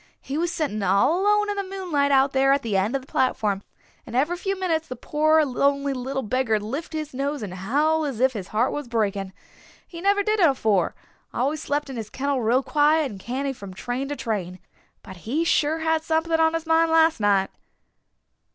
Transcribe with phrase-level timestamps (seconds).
[0.19, 3.07] He was sitting all alone in the moonlight out there at the end of the
[3.07, 3.61] platform,
[4.03, 8.19] and every few minutes the poor lonely little beggar'd lift his nose and howl as
[8.19, 9.31] if his heart was breaking.
[9.87, 10.95] He never did it afore
[11.31, 14.57] always slept in his kennel real quiet and canny from train to train.
[15.03, 17.51] But he sure had something on his mind last night."